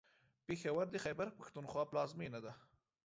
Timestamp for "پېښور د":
0.47-0.95